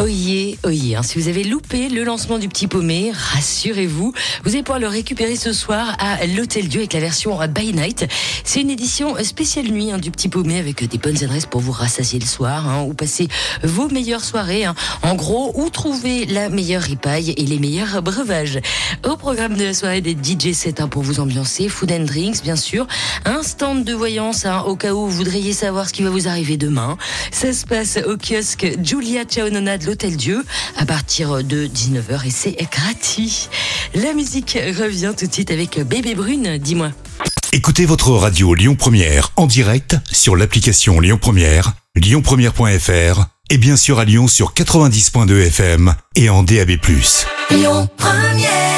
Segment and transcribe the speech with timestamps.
[0.00, 1.02] Oyez, oyez, hein.
[1.04, 4.12] si vous avez loupé le lancement du petit paumé, rassurez-vous,
[4.44, 8.04] vous allez pouvoir le récupérer ce soir à l'Hôtel Dieu avec la version By Night.
[8.44, 11.70] C'est une édition spéciale nuit hein, du petit paumé avec des bonnes adresses pour vous
[11.70, 13.28] rassasier le soir hein, ou passer
[13.62, 14.64] vos meilleures soirées.
[14.64, 14.74] hein.
[15.02, 18.58] En gros, où trouver la meilleure ripaille et les meilleurs breuvages.
[19.08, 22.42] Au programme de la soirée des DJ sets hein, pour vous ambiancer, food and drinks
[22.42, 22.86] bien sûr,
[23.24, 26.26] un stand de voyance hein, au cas où vous voudriez savoir ce qui va vous
[26.26, 26.96] arriver demain.
[27.30, 30.44] Ça se passe au kiosque Giulia Ciaonona de l'Hôtel Dieu
[30.76, 33.48] à partir de 19h et c'est gratuit.
[33.94, 36.90] La musique revient tout de suite avec Bébé Brune, dis-moi.
[37.52, 43.98] Écoutez votre radio Lyon Première en direct sur l'application Lyon Première, lyonpremière.fr et bien sûr
[44.00, 46.72] à Lyon sur 90.2 FM et en DAB+.
[47.50, 48.73] Lyon Première.